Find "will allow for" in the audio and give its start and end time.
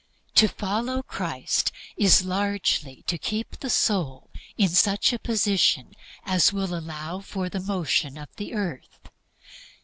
6.51-7.49